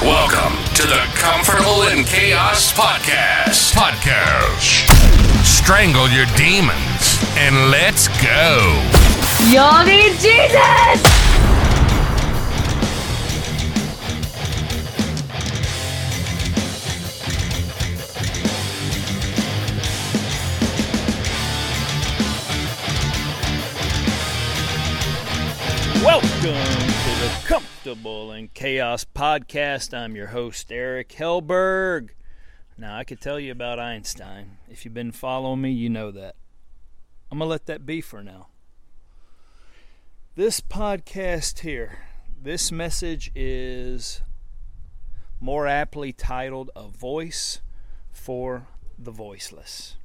[0.00, 3.74] Welcome to the Comfortable in Chaos Podcast.
[3.74, 4.86] Podcast.
[5.44, 8.84] Strangle your demons and let's go.
[9.50, 11.02] Y'all need Jesus!
[26.04, 29.96] Welcome to the Comfortable Chaos podcast.
[29.96, 32.10] I'm your host, Eric Hellberg.
[32.76, 34.58] Now, I could tell you about Einstein.
[34.68, 36.36] If you've been following me, you know that.
[37.32, 38.48] I'm going to let that be for now.
[40.34, 42.00] This podcast here,
[42.38, 44.20] this message is
[45.40, 47.62] more aptly titled A Voice
[48.12, 48.66] for
[48.98, 49.96] the Voiceless.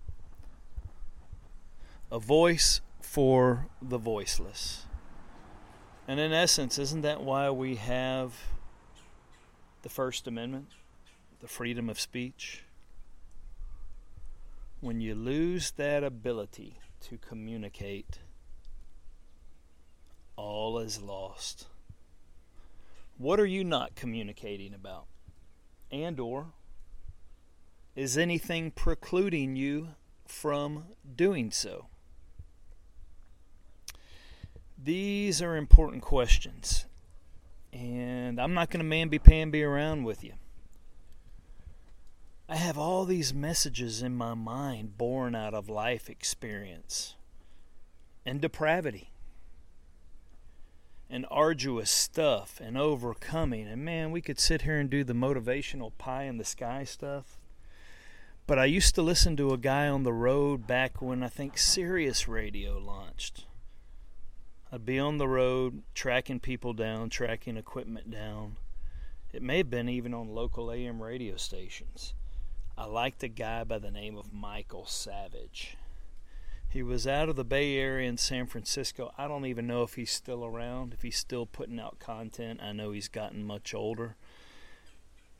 [2.09, 4.85] A Voice for the Voiceless.
[6.07, 8.33] And in essence, isn't that why we have
[9.83, 10.67] the First Amendment,
[11.39, 12.63] the freedom of speech?
[14.81, 18.19] When you lose that ability to communicate,
[20.35, 21.67] all is lost.
[23.17, 25.05] What are you not communicating about?
[25.89, 26.47] And or
[27.95, 29.89] is anything precluding you
[30.25, 31.85] from doing so?
[34.83, 36.85] These are important questions.
[37.71, 40.33] And I'm not going to mamby pamby around with you.
[42.49, 47.15] I have all these messages in my mind born out of life experience
[48.25, 49.11] and depravity
[51.09, 53.67] and arduous stuff and overcoming.
[53.67, 57.37] And man, we could sit here and do the motivational pie in the sky stuff.
[58.45, 61.57] But I used to listen to a guy on the road back when I think
[61.57, 63.45] Sirius Radio launched.
[64.73, 68.57] I'd be on the road tracking people down, tracking equipment down.
[69.31, 72.15] It may have been even on local AM radio stations.
[72.75, 75.77] I liked a guy by the name of Michael Savage.
[76.67, 79.13] He was out of the Bay Area in San Francisco.
[79.15, 82.59] I don't even know if he's still around, if he's still putting out content.
[82.63, 84.15] I know he's gotten much older.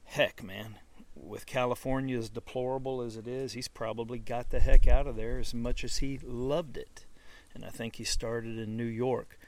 [0.03, 0.75] Heck, man,
[1.15, 5.39] with California as deplorable as it is, he's probably got the heck out of there
[5.39, 7.07] as much as he loved it
[7.53, 9.39] and I think he started in New York.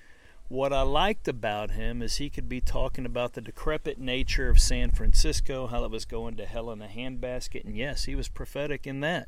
[0.47, 4.59] What I liked about him is he could be talking about the decrepit nature of
[4.59, 8.27] San Francisco, how it was going to hell in a handbasket, and yes, he was
[8.27, 9.27] prophetic in that.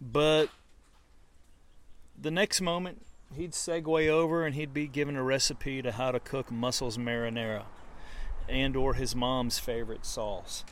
[0.00, 0.48] But
[2.20, 3.06] the next moment,
[3.36, 7.64] he'd segue over and he'd be given a recipe to how to cook mussels marinara
[8.48, 10.64] and or his mom's favorite sauce.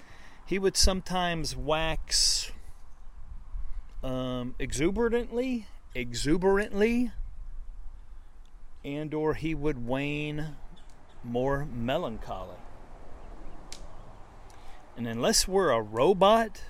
[0.44, 2.50] He would sometimes wax
[4.02, 7.12] um, exuberantly exuberantly
[8.84, 10.56] and or he would wane
[11.22, 12.56] more melancholy
[14.96, 16.62] and unless we're a robot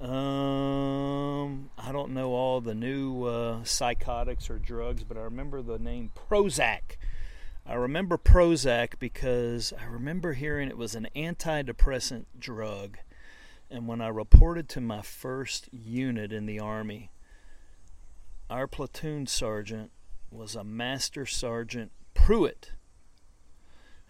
[0.00, 5.78] um, I don't know all the new uh, psychotics or drugs, but I remember the
[5.78, 6.96] name Prozac.
[7.64, 12.98] I remember Prozac because I remember hearing it was an antidepressant drug.
[13.70, 17.10] And when I reported to my first unit in the Army,
[18.50, 19.90] our platoon sergeant
[20.30, 22.72] was a Master Sergeant Pruitt.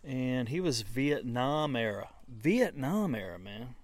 [0.03, 2.11] And he was Vietnam era.
[2.29, 3.75] Vietnam era, man.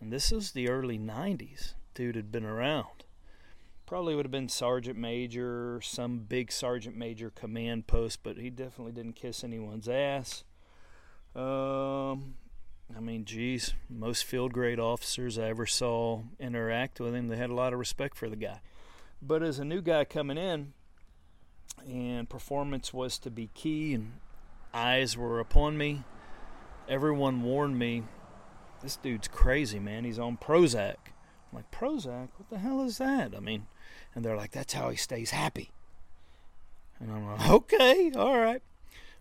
[0.00, 1.74] And this is the early 90s.
[1.94, 3.04] Dude had been around.
[3.86, 8.92] Probably would have been Sergeant Major, some big Sergeant Major command post, but he definitely
[8.92, 10.44] didn't kiss anyone's ass.
[11.36, 12.34] Um,
[12.96, 17.50] I mean, geez, most field grade officers I ever saw interact with him, they had
[17.50, 18.60] a lot of respect for the guy.
[19.22, 20.72] But as a new guy coming in,
[21.86, 24.14] and performance was to be key, and
[24.74, 26.02] eyes were upon me,
[26.88, 28.02] everyone warned me
[28.82, 30.04] this dude's crazy, man.
[30.04, 30.96] He's on Prozac.
[31.52, 32.30] I'm like, Prozac?
[32.36, 33.32] What the hell is that?
[33.36, 33.66] I mean,
[34.14, 35.70] and they're like, that's how he stays happy.
[36.98, 38.62] And I'm like, okay, all right.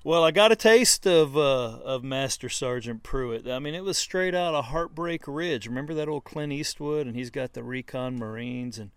[0.04, 3.48] Well, I got a taste of uh, of Master Sergeant Pruitt.
[3.48, 5.68] I mean, it was straight out of Heartbreak Ridge.
[5.68, 8.90] Remember that old Clint Eastwood, and he's got the Recon Marines, and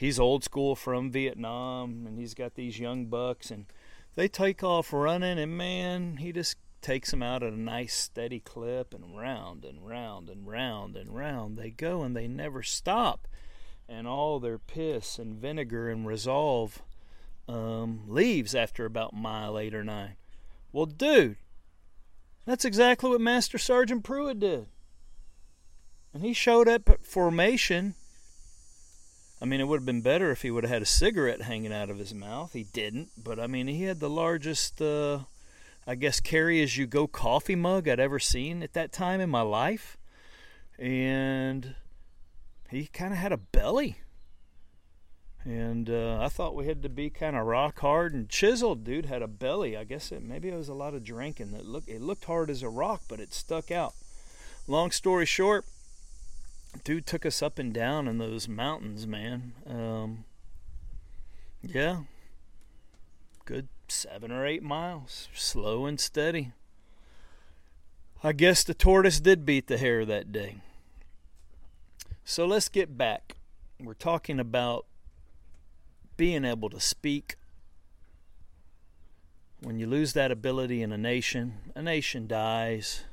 [0.00, 3.66] he's old school from Vietnam, and he's got these young bucks, and
[4.14, 8.40] they take off running, and man, he just takes them out at a nice steady
[8.40, 13.28] clip, and round and round and round and round they go, and they never stop,
[13.90, 16.82] and all their piss and vinegar and resolve
[17.46, 20.16] um, leaves after about mile eight or nine.
[20.72, 21.36] Well, dude,
[22.46, 24.66] that's exactly what Master Sergeant Pruitt did.
[26.14, 27.96] And he showed up at formation
[29.40, 31.72] I mean, it would have been better if he would have had a cigarette hanging
[31.72, 32.52] out of his mouth.
[32.52, 35.20] He didn't, but I mean, he had the largest uh,
[35.86, 39.30] I guess, carry as you go coffee mug I'd ever seen at that time in
[39.30, 39.96] my life.
[40.78, 41.74] And
[42.70, 43.98] he kind of had a belly.
[45.44, 48.84] And uh, I thought we had to be kind of rock hard and chiseled.
[48.84, 49.76] Dude had a belly.
[49.76, 51.52] I guess it, maybe it was a lot of drinking.
[51.52, 53.94] That look, it looked hard as a rock, but it stuck out.
[54.68, 55.64] Long story short,
[56.84, 59.52] dude took us up and down in those mountains, man.
[59.66, 60.24] Um,
[61.62, 62.00] yeah,
[63.44, 66.52] good seven or eight miles, slow and steady.
[68.22, 70.56] I guess the tortoise did beat the hare that day.
[72.24, 73.36] So let's get back.
[73.80, 74.86] We're talking about
[76.16, 77.36] being able to speak.
[79.62, 83.04] When you lose that ability in a nation, a nation dies.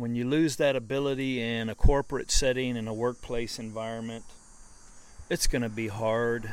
[0.00, 4.24] When you lose that ability in a corporate setting, in a workplace environment,
[5.28, 6.50] it's going to be hard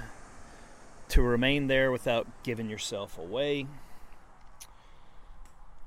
[1.07, 3.65] to remain there without giving yourself away.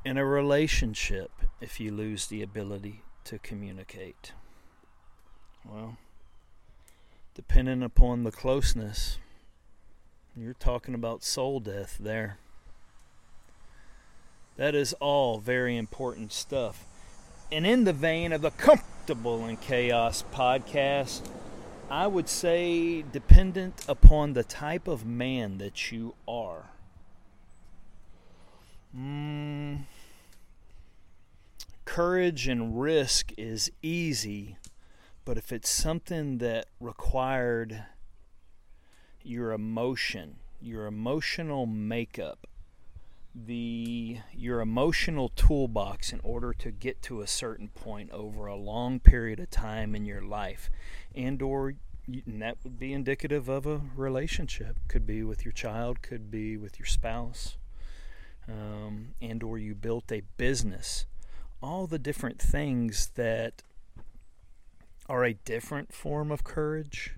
[0.06, 4.32] In a relationship, if you lose the ability to communicate,
[5.70, 5.98] well,
[7.34, 9.18] depending upon the closeness,
[10.34, 12.38] you're talking about soul death there.
[14.56, 16.86] That is all very important stuff.
[17.52, 21.22] And in the vein of the Comfortable in Chaos podcast,
[21.90, 26.70] I would say dependent upon the type of man that you are.
[28.96, 29.80] Mm,
[31.84, 34.56] courage and risk is easy
[35.30, 37.84] but if it's something that required
[39.22, 42.48] your emotion, your emotional makeup,
[43.34, 48.98] the your emotional toolbox in order to get to a certain point over a long
[48.98, 50.68] period of time in your life
[51.14, 51.74] and or
[52.06, 54.80] and that would be indicative of a relationship.
[54.88, 57.56] Could be with your child could be with your spouse
[58.48, 61.06] um, and or you built a business.
[61.62, 63.62] All the different things that
[65.08, 67.14] are a different form of courage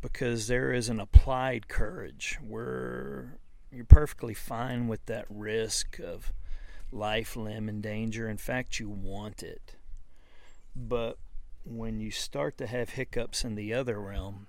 [0.00, 3.38] because there is an applied courage where
[3.74, 6.32] you're perfectly fine with that risk of
[6.92, 8.28] life, limb, and danger.
[8.28, 9.76] In fact, you want it.
[10.76, 11.18] But
[11.64, 14.46] when you start to have hiccups in the other realm,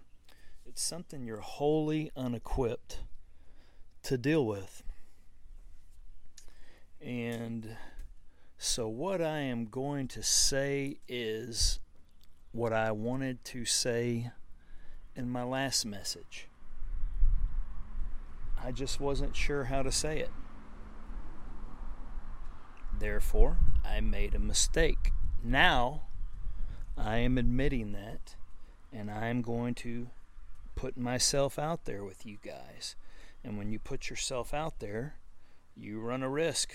[0.66, 3.00] it's something you're wholly unequipped
[4.04, 4.84] to deal with.
[7.02, 7.78] And
[8.58, 11.80] so, what I am going to say is
[12.52, 14.32] what I wanted to say
[15.16, 16.48] in my last message.
[18.66, 20.32] I just wasn't sure how to say it.
[22.98, 25.12] Therefore, I made a mistake.
[25.44, 26.08] Now,
[26.98, 28.36] I am admitting that,
[28.92, 30.10] and I am going to
[30.74, 32.96] put myself out there with you guys.
[33.44, 35.18] And when you put yourself out there,
[35.76, 36.74] you run a risk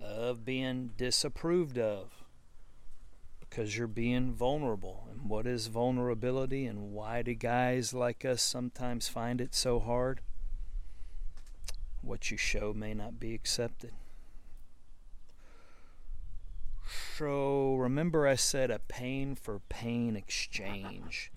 [0.00, 2.12] of being disapproved of
[3.40, 5.08] because you're being vulnerable.
[5.10, 10.20] And what is vulnerability, and why do guys like us sometimes find it so hard?
[12.04, 13.92] What you show may not be accepted.
[17.16, 21.32] So remember, I said a pain for pain exchange.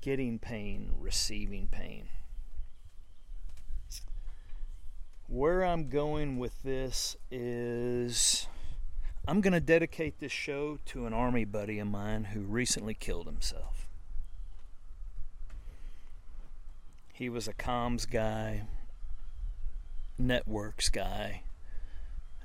[0.00, 2.08] Getting pain, receiving pain.
[5.26, 8.46] Where I'm going with this is
[9.26, 13.26] I'm going to dedicate this show to an army buddy of mine who recently killed
[13.26, 13.88] himself.
[17.12, 18.62] He was a comms guy,
[20.20, 21.42] networks guy.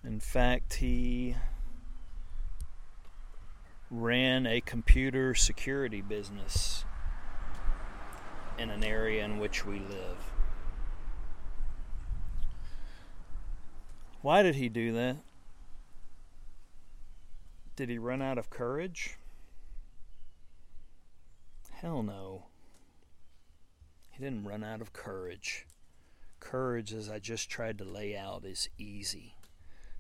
[0.04, 1.36] In fact, he
[3.92, 6.86] ran a computer security business
[8.58, 10.18] in an area in which we live.
[14.22, 15.18] Why did he do that?
[17.76, 19.18] Did he run out of courage?
[21.74, 22.46] Hell no.
[24.12, 25.68] He didn't run out of courage.
[26.46, 29.36] Courage, as I just tried to lay out, is easy.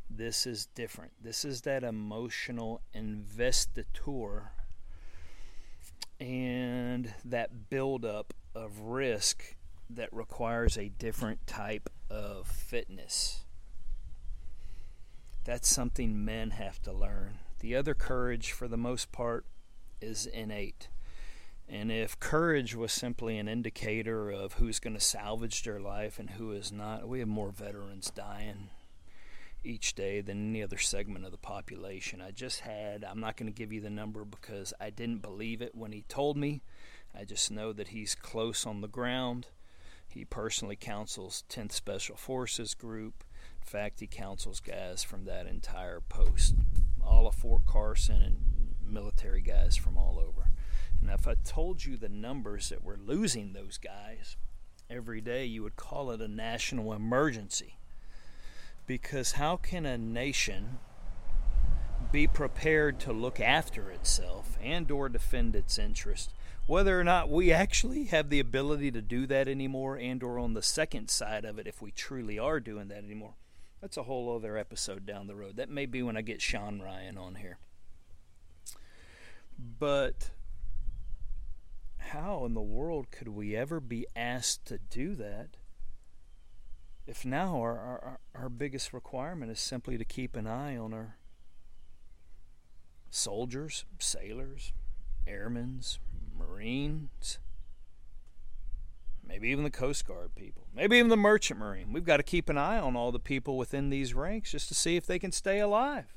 [0.07, 1.13] This is different.
[1.19, 4.51] This is that emotional investiture
[6.19, 9.55] and that buildup of risk
[9.89, 13.43] that requires a different type of fitness.
[15.45, 17.39] That's something men have to learn.
[17.59, 19.47] The other courage, for the most part,
[19.99, 20.89] is innate.
[21.67, 26.31] And if courage was simply an indicator of who's going to salvage their life and
[26.31, 28.69] who is not, we have more veterans dying
[29.63, 32.21] each day than any other segment of the population.
[32.21, 35.61] I just had, I'm not going to give you the number because I didn't believe
[35.61, 36.61] it when he told me.
[37.17, 39.47] I just know that he's close on the ground.
[40.07, 43.23] He personally counsels 10th Special Forces Group.
[43.59, 46.55] In fact, he counsels guys from that entire post,
[47.03, 48.37] all of Fort Carson and
[48.87, 50.49] military guys from all over.
[51.01, 54.37] And if I told you the numbers that we're losing those guys
[54.89, 57.77] every day, you would call it a national emergency.
[58.87, 60.79] Because how can a nation
[62.11, 66.31] be prepared to look after itself and or defend its interest
[66.67, 70.53] whether or not we actually have the ability to do that anymore and or on
[70.53, 73.35] the second side of it if we truly are doing that anymore?
[73.81, 75.57] That's a whole other episode down the road.
[75.57, 77.59] That may be when i get Shawn Ryan on here.
[79.79, 80.31] But
[82.05, 85.57] how in the world could we ever be asked to do that
[87.07, 91.17] if now our, our, our biggest requirement is simply to keep an eye on our
[93.09, 94.73] soldiers, sailors,
[95.27, 95.81] airmen,
[96.37, 97.39] Marines,
[99.25, 101.93] maybe even the Coast Guard people, maybe even the Merchant Marine.
[101.93, 104.75] We've got to keep an eye on all the people within these ranks just to
[104.75, 106.15] see if they can stay alive.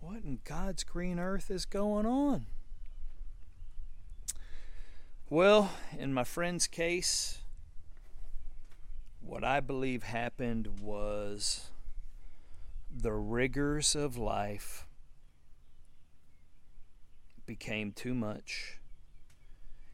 [0.00, 2.46] What in God's green earth is going on?
[5.32, 7.38] Well, in my friend's case,
[9.20, 11.70] what I believe happened was
[12.90, 14.88] the rigors of life
[17.46, 18.80] became too much.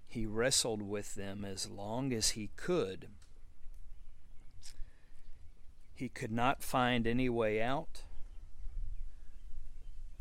[0.09, 3.09] He wrestled with them as long as he could.
[5.95, 8.05] He could not find any way out.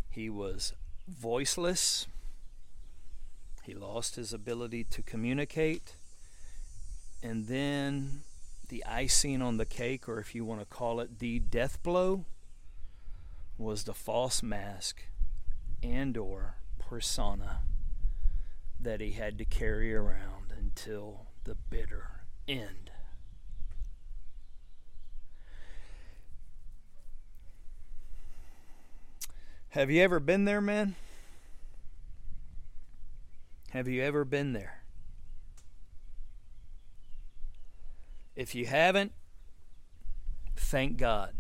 [0.10, 0.74] He was
[1.08, 2.08] voiceless.
[3.66, 5.96] He lost his ability to communicate.
[7.24, 8.22] And then
[8.70, 12.26] the icing on the cake, or if you want to call it the death blow,
[13.58, 15.04] was the false mask
[15.82, 17.62] and or persona
[18.80, 22.92] that he had to carry around until the bitter end.
[29.70, 30.96] Have you ever been there, man?
[33.76, 34.84] Have you ever been there?
[38.34, 39.12] If you haven't,
[40.56, 41.34] thank God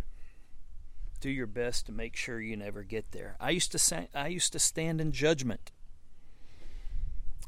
[1.21, 3.37] do your best to make sure you never get there.
[3.39, 5.71] I used to say, I used to stand in judgment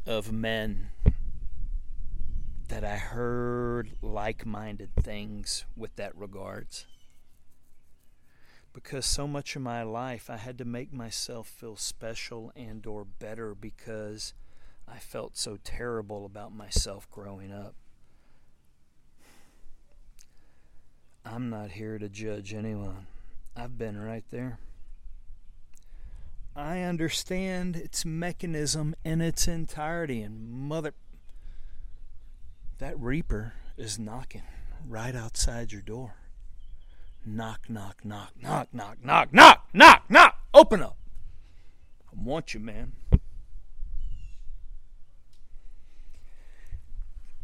[0.05, 0.91] of men
[2.69, 6.85] that I heard like-minded things with that regards.
[8.71, 13.03] Because so much of my life I had to make myself feel special and or
[13.03, 14.33] better because
[14.87, 17.75] I felt so terrible about myself growing up.
[21.25, 23.07] I'm not here to judge anyone.
[23.55, 24.59] I've been right there.
[26.55, 30.93] I understand its mechanism in its entirety, and mother.
[32.79, 34.43] That Reaper is knocking
[34.87, 36.15] right outside your door.
[37.25, 40.35] Knock, knock, knock, knock, knock, knock, knock, knock, knock.
[40.53, 40.97] Open up.
[42.09, 42.93] I want you, man.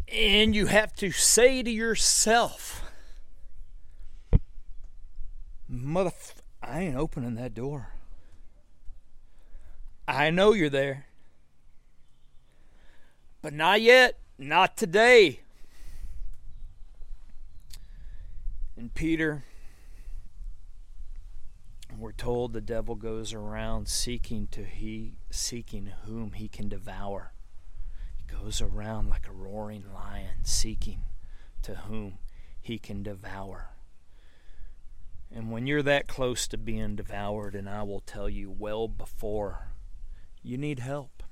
[0.08, 2.84] And you have to say to yourself,
[5.68, 6.12] Mother,
[6.62, 7.90] I ain't opening that door.
[10.08, 11.08] I know you're there.
[13.42, 14.20] But not yet.
[14.38, 15.42] Not today.
[18.76, 19.44] And Peter,
[21.98, 27.33] we're told the devil goes around seeking to he seeking whom he can devour.
[28.42, 31.04] Goes around like a roaring lion seeking
[31.62, 32.18] to whom
[32.62, 33.70] he can devour.
[35.32, 39.68] And when you're that close to being devoured, and I will tell you well before,
[40.42, 41.24] you need help.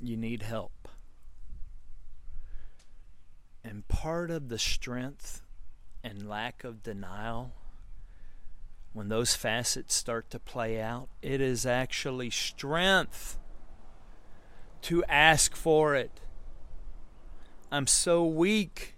[0.00, 0.88] You need help.
[3.64, 5.42] And part of the strength
[6.04, 7.52] and lack of denial,
[8.92, 13.38] when those facets start to play out, it is actually strength
[14.82, 16.20] to ask for it.
[17.70, 18.96] I'm so weak.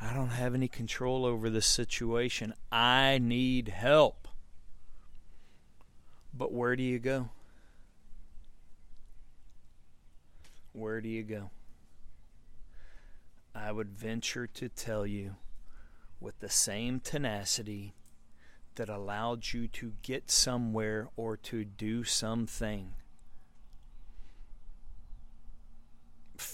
[0.00, 2.54] I don't have any control over this situation.
[2.70, 4.28] I need help.
[6.32, 7.30] But where do you go?
[10.72, 11.50] Where do you go?
[13.54, 15.36] I would venture to tell you
[16.20, 17.94] with the same tenacity
[18.76, 22.92] that allowed you to get somewhere or to do something.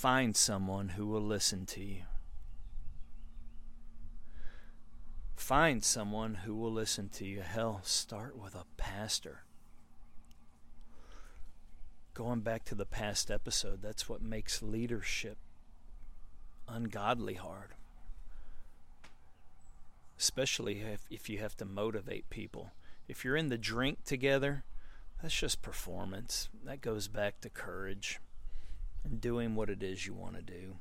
[0.04, 2.02] Find someone who will listen to you.
[5.34, 7.40] Find someone who will listen to you.
[7.40, 9.44] Hell, start with a pastor.
[12.12, 15.38] Going back to the past episode, that's what makes leadership
[16.68, 17.70] ungodly hard.
[20.18, 22.72] Especially if, if you have to motivate people.
[23.08, 24.64] If you're in the drink together,
[25.22, 26.50] that's just performance.
[26.62, 28.20] That goes back to courage
[29.04, 30.76] and doing what it is you want to do.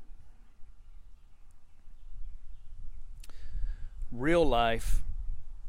[4.11, 5.01] Real life,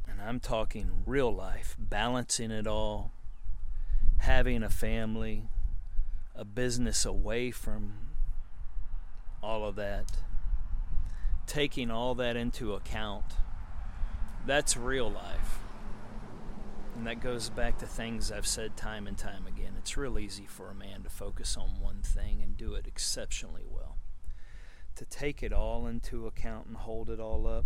[0.07, 3.13] and I'm talking real life, balancing it all,
[4.19, 5.49] having a family,
[6.35, 7.95] a business away from
[9.43, 10.19] all of that,
[11.47, 13.25] taking all that into account.
[14.47, 15.64] That's real life.
[16.97, 19.73] And that goes back to things I've said time and time again.
[19.79, 23.65] It's real easy for a man to focus on one thing and do it exceptionally
[23.69, 23.99] well.
[24.97, 27.65] To take it all into account and hold it all up,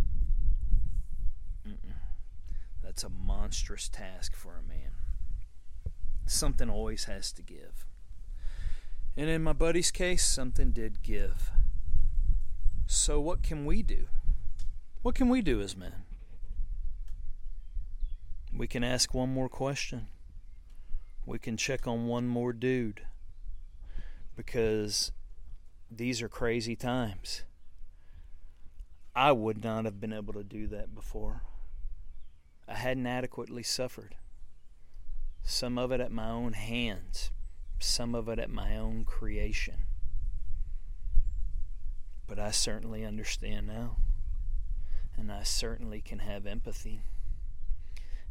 [2.82, 4.92] that's a monstrous task for a man.
[6.24, 7.84] Something always has to give.
[9.14, 11.50] And in my buddy's case, something did give.
[12.86, 14.06] So, what can we do?
[15.02, 15.92] What can we do as men?
[18.52, 20.08] We can ask one more question.
[21.26, 23.02] We can check on one more dude.
[24.36, 25.12] Because
[25.90, 27.42] these are crazy times.
[29.14, 31.42] I would not have been able to do that before.
[32.68, 34.14] I hadn't adequately suffered.
[35.42, 37.30] Some of it at my own hands,
[37.78, 39.86] some of it at my own creation.
[42.26, 43.96] But I certainly understand now.
[45.16, 47.00] And I certainly can have empathy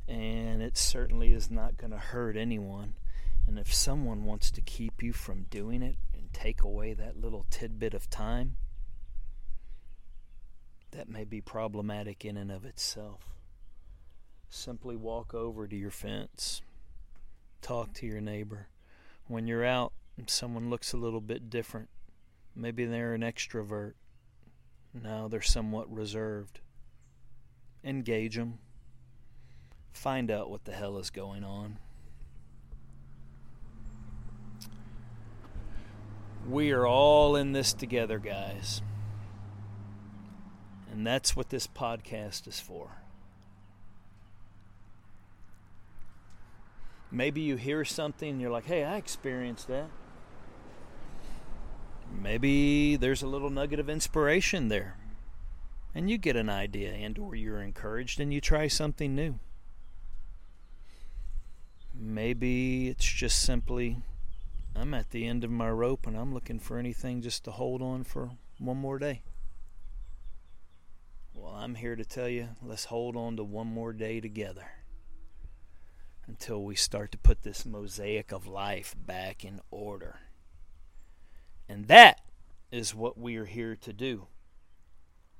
[0.07, 2.93] and it certainly is not going to hurt anyone.
[3.45, 7.45] And if someone wants to keep you from doing it and take away that little
[7.49, 8.57] tidbit of time,
[10.91, 13.35] that may be problematic in and of itself.
[14.49, 16.61] Simply walk over to your fence,
[17.61, 18.67] talk to your neighbor.
[19.27, 21.89] When you're out and someone looks a little bit different,
[22.55, 23.93] maybe they're an extrovert,
[24.93, 26.61] now they're somewhat reserved.
[27.83, 28.59] Engage them
[29.97, 31.79] find out what the hell is going on.
[36.47, 38.81] We are all in this together, guys.
[40.89, 42.89] And that's what this podcast is for.
[47.11, 49.89] Maybe you hear something and you're like, hey, I experienced that.
[52.11, 54.97] Maybe there's a little nugget of inspiration there.
[55.93, 59.39] And you get an idea and or you're encouraged and you try something new.
[61.99, 63.97] Maybe it's just simply
[64.75, 67.81] I'm at the end of my rope and I'm looking for anything just to hold
[67.81, 68.29] on for
[68.59, 69.23] one more day.
[71.33, 74.65] Well, I'm here to tell you let's hold on to one more day together
[76.27, 80.19] until we start to put this mosaic of life back in order.
[81.67, 82.21] And that
[82.71, 84.27] is what we are here to do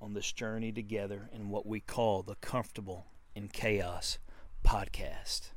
[0.02, 4.18] on this journey together in what we call the Comfortable in Chaos
[4.66, 5.52] podcast.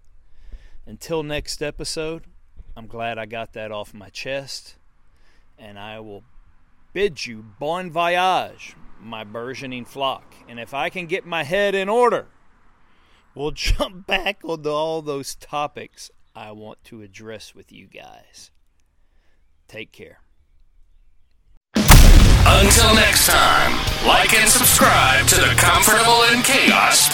[0.87, 2.25] Until next episode,
[2.77, 4.77] I'm glad I got that off my chest.
[5.59, 6.25] And I will
[6.93, 10.35] bid you bon voyage, my burgeoning flock.
[10.49, 12.27] And if I can get my head in order,
[13.35, 18.51] we'll jump back onto all those topics I want to address with you guys.
[19.69, 20.21] Take care.
[22.53, 23.73] Until next time,
[24.07, 27.09] like and subscribe to the Comfortable in Chaos